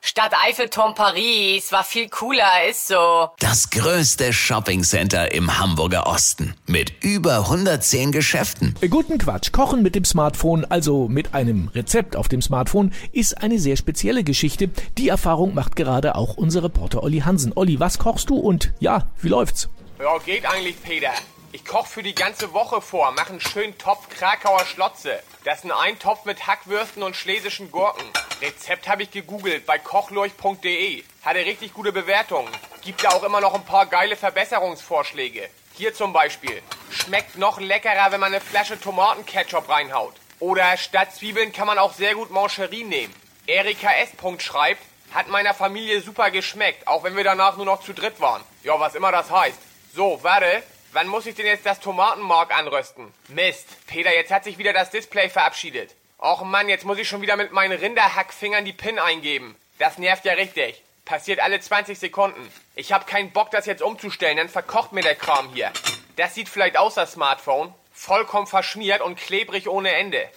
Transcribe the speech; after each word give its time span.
Stadt 0.00 0.32
Eiffelturm 0.46 0.94
Paris 0.94 1.72
war 1.72 1.82
viel 1.82 2.08
cooler, 2.08 2.68
ist 2.70 2.86
so. 2.86 3.30
Das 3.40 3.70
größte 3.70 4.32
Shoppingcenter 4.32 5.32
im 5.32 5.58
Hamburger 5.58 6.06
Osten 6.06 6.54
mit 6.66 6.92
über 7.02 7.38
110 7.38 8.12
Geschäften. 8.12 8.74
Guten 8.88 9.18
Quatsch. 9.18 9.50
Kochen 9.50 9.82
mit 9.82 9.96
dem 9.96 10.04
Smartphone, 10.04 10.64
also 10.64 11.08
mit 11.08 11.34
einem 11.34 11.68
Rezept 11.74 12.14
auf 12.14 12.28
dem 12.28 12.42
Smartphone, 12.42 12.92
ist 13.12 13.42
eine 13.42 13.58
sehr 13.58 13.76
spezielle 13.76 14.22
Geschichte. 14.22 14.70
Die 14.96 15.08
Erfahrung 15.08 15.54
macht 15.54 15.74
gerade 15.74 16.14
auch 16.14 16.36
unser 16.36 16.62
Reporter 16.62 17.02
Olli 17.02 17.20
Hansen. 17.20 17.52
Olli, 17.54 17.80
was 17.80 17.98
kochst 17.98 18.30
du 18.30 18.36
und 18.36 18.72
ja, 18.78 19.08
wie 19.20 19.28
läuft's? 19.28 19.68
Ja, 19.98 20.16
geht 20.24 20.46
eigentlich, 20.46 20.80
Peter. 20.80 21.10
Ich 21.50 21.64
koch 21.64 21.86
für 21.86 22.02
die 22.02 22.14
ganze 22.14 22.52
Woche 22.52 22.82
vor, 22.82 23.10
mach 23.12 23.30
einen 23.30 23.40
schönen 23.40 23.78
Topf 23.78 24.10
Krakauer 24.10 24.66
Schlotze. 24.66 25.22
Das 25.44 25.60
ist 25.60 25.64
ein 25.64 25.72
Eintopf 25.72 26.26
mit 26.26 26.46
Hackwürsten 26.46 27.02
und 27.02 27.16
schlesischen 27.16 27.70
Gurken. 27.70 28.04
Rezept 28.42 28.86
habe 28.86 29.04
ich 29.04 29.10
gegoogelt 29.10 29.64
bei 29.64 29.78
kochlurch.de. 29.78 31.04
Hatte 31.24 31.38
richtig 31.38 31.72
gute 31.72 31.90
Bewertungen. 31.90 32.52
Gibt 32.82 33.02
da 33.02 33.08
auch 33.10 33.22
immer 33.22 33.40
noch 33.40 33.54
ein 33.54 33.64
paar 33.64 33.86
geile 33.86 34.14
Verbesserungsvorschläge. 34.14 35.48
Hier 35.72 35.94
zum 35.94 36.12
Beispiel. 36.12 36.60
Schmeckt 36.90 37.38
noch 37.38 37.58
leckerer, 37.58 38.12
wenn 38.12 38.20
man 38.20 38.34
eine 38.34 38.42
Flasche 38.42 38.78
Tomatenketchup 38.78 39.70
reinhaut. 39.70 40.16
Oder 40.40 40.76
statt 40.76 41.14
Zwiebeln 41.14 41.52
kann 41.52 41.66
man 41.66 41.78
auch 41.78 41.94
sehr 41.94 42.14
gut 42.14 42.30
Mancherie 42.30 42.84
nehmen. 42.84 43.14
Erika 43.46 43.90
S. 43.92 44.10
schreibt, 44.42 44.82
hat 45.14 45.28
meiner 45.28 45.54
Familie 45.54 46.02
super 46.02 46.30
geschmeckt, 46.30 46.86
auch 46.86 47.04
wenn 47.04 47.16
wir 47.16 47.24
danach 47.24 47.56
nur 47.56 47.64
noch 47.64 47.82
zu 47.82 47.94
dritt 47.94 48.20
waren. 48.20 48.42
Ja, 48.62 48.78
was 48.78 48.94
immer 48.94 49.12
das 49.12 49.30
heißt. 49.30 49.58
So, 49.94 50.22
warte. 50.22 50.62
Wann 50.92 51.06
muss 51.06 51.26
ich 51.26 51.34
denn 51.34 51.44
jetzt 51.44 51.66
das 51.66 51.80
Tomatenmark 51.80 52.56
anrösten? 52.56 53.12
Mist. 53.28 53.66
Peter, 53.86 54.14
jetzt 54.14 54.30
hat 54.30 54.44
sich 54.44 54.56
wieder 54.56 54.72
das 54.72 54.90
Display 54.90 55.28
verabschiedet. 55.28 55.94
Och 56.18 56.42
Mann, 56.42 56.70
jetzt 56.70 56.86
muss 56.86 56.98
ich 56.98 57.06
schon 57.06 57.20
wieder 57.20 57.36
mit 57.36 57.52
meinen 57.52 57.78
Rinderhackfingern 57.78 58.64
die 58.64 58.72
PIN 58.72 58.98
eingeben. 58.98 59.54
Das 59.78 59.98
nervt 59.98 60.24
ja 60.24 60.32
richtig. 60.32 60.82
Passiert 61.04 61.40
alle 61.40 61.60
20 61.60 61.98
Sekunden. 61.98 62.50
Ich 62.74 62.92
hab 62.92 63.06
keinen 63.06 63.32
Bock, 63.32 63.50
das 63.50 63.66
jetzt 63.66 63.82
umzustellen, 63.82 64.38
dann 64.38 64.48
verkocht 64.48 64.92
mir 64.92 65.02
der 65.02 65.14
Kram 65.14 65.52
hier. 65.52 65.70
Das 66.16 66.34
sieht 66.34 66.48
vielleicht 66.48 66.78
aus, 66.78 66.94
das 66.94 67.12
Smartphone. 67.12 67.74
Vollkommen 67.92 68.46
verschmiert 68.46 69.02
und 69.02 69.18
klebrig 69.18 69.68
ohne 69.68 69.92
Ende. 69.92 70.28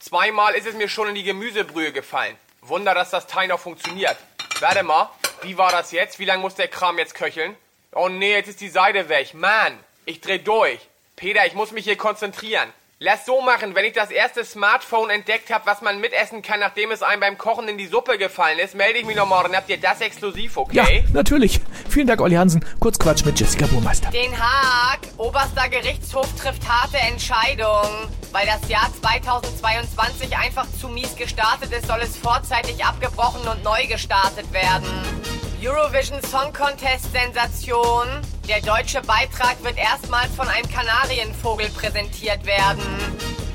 Zweimal 0.00 0.54
ist 0.54 0.66
es 0.66 0.74
mir 0.74 0.88
schon 0.88 1.08
in 1.10 1.14
die 1.14 1.22
Gemüsebrühe 1.22 1.92
gefallen. 1.92 2.36
Wunder, 2.60 2.92
dass 2.92 3.10
das 3.10 3.28
Teil 3.28 3.48
noch 3.48 3.60
funktioniert. 3.60 4.16
Warte 4.58 4.82
mal, 4.82 5.10
wie 5.42 5.56
war 5.58 5.70
das 5.70 5.92
jetzt? 5.92 6.18
Wie 6.18 6.24
lange 6.24 6.42
muss 6.42 6.56
der 6.56 6.68
Kram 6.68 6.98
jetzt 6.98 7.14
köcheln? 7.14 7.56
Oh 7.92 8.08
nee, 8.08 8.32
jetzt 8.32 8.48
ist 8.48 8.60
die 8.60 8.68
Seite 8.68 9.08
weg. 9.08 9.34
Mann, 9.34 9.78
ich 10.04 10.20
dreh 10.20 10.38
durch. 10.38 10.80
Peter, 11.16 11.46
ich 11.46 11.54
muss 11.54 11.72
mich 11.72 11.84
hier 11.84 11.96
konzentrieren. 11.96 12.68
Lass 13.04 13.26
so 13.26 13.40
machen, 13.40 13.74
wenn 13.74 13.84
ich 13.84 13.94
das 13.94 14.12
erste 14.12 14.44
Smartphone 14.44 15.10
entdeckt 15.10 15.52
habe, 15.52 15.66
was 15.66 15.82
man 15.82 16.00
mitessen 16.00 16.40
kann, 16.40 16.60
nachdem 16.60 16.92
es 16.92 17.02
einem 17.02 17.20
beim 17.20 17.36
Kochen 17.36 17.66
in 17.66 17.76
die 17.76 17.88
Suppe 17.88 18.16
gefallen 18.16 18.60
ist, 18.60 18.76
melde 18.76 19.00
ich 19.00 19.04
mich 19.04 19.16
noch 19.16 19.26
morgen. 19.26 19.56
Habt 19.56 19.68
ihr 19.70 19.76
das 19.76 20.00
exklusiv, 20.00 20.56
okay? 20.56 20.76
Ja, 21.04 21.12
natürlich. 21.12 21.60
Vielen 21.90 22.06
Dank, 22.06 22.20
Olli 22.20 22.36
Hansen. 22.36 22.64
Kurz 22.78 23.00
Quatsch 23.00 23.24
mit 23.24 23.40
Jessica 23.40 23.66
Burmeister. 23.66 24.08
Den 24.10 24.32
Haag. 24.38 25.00
Oberster 25.16 25.68
Gerichtshof 25.68 26.28
trifft 26.40 26.62
harte 26.68 26.98
Entscheidung. 26.98 28.08
Weil 28.30 28.46
das 28.46 28.68
Jahr 28.68 28.88
2022 29.00 30.36
einfach 30.36 30.66
zu 30.80 30.88
mies 30.88 31.16
gestartet 31.16 31.72
ist, 31.72 31.88
soll 31.88 32.00
es 32.02 32.16
vorzeitig 32.16 32.84
abgebrochen 32.84 33.48
und 33.48 33.64
neu 33.64 33.84
gestartet 33.88 34.52
werden. 34.52 35.31
Eurovision 35.62 36.20
Song 36.24 36.52
Contest 36.52 37.12
Sensation. 37.12 38.08
Der 38.48 38.60
deutsche 38.62 39.00
Beitrag 39.02 39.62
wird 39.62 39.78
erstmals 39.78 40.34
von 40.34 40.48
einem 40.48 40.68
Kanarienvogel 40.68 41.68
präsentiert 41.68 42.44
werden. 42.44 42.82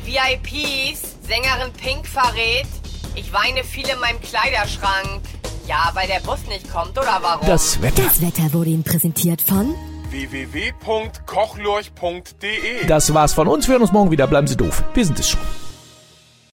VIPs, 0.05 1.17
Sängerin 1.21 1.73
Pink 1.73 2.07
verrät, 2.07 2.67
ich 3.15 3.33
weine 3.33 3.65
viel 3.65 3.89
in 3.89 3.99
meinem 3.99 4.21
Kleiderschrank. 4.21 5.19
Ja, 5.67 5.91
weil 5.95 6.07
der 6.07 6.21
Bus 6.21 6.39
nicht 6.47 6.71
kommt, 6.71 6.97
oder 6.97 7.19
warum? 7.21 7.45
Das 7.45 7.81
Wetter. 7.81 8.03
Das 8.03 8.21
Wetter 8.21 8.53
wurde 8.53 8.69
Ihnen 8.69 8.85
präsentiert 8.85 9.41
von 9.41 9.75
www.kochlurch.de 10.09 12.85
Das 12.87 13.13
war's 13.13 13.33
von 13.33 13.49
uns. 13.49 13.67
Wir 13.67 13.73
hören 13.73 13.81
uns 13.81 13.91
morgen 13.91 14.11
wieder. 14.11 14.27
Bleiben 14.27 14.47
Sie 14.47 14.55
doof. 14.55 14.81
Wir 14.93 15.05
sind 15.05 15.19
es 15.19 15.31
schon. 15.31 15.41